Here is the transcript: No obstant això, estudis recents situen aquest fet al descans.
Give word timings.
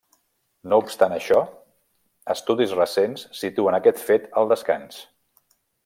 No 0.71 0.77
obstant 0.83 1.13
això, 1.17 1.37
estudis 2.35 2.73
recents 2.79 3.29
situen 3.43 3.79
aquest 3.81 4.03
fet 4.09 4.27
al 4.43 4.51
descans. 4.55 4.99